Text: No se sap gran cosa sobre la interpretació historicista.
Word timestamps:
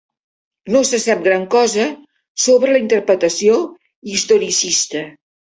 No 0.75 0.79
se 0.91 0.99
sap 1.03 1.19
gran 1.27 1.45
cosa 1.55 1.85
sobre 2.47 2.73
la 2.73 2.81
interpretació 2.85 3.59
historicista. 4.17 5.07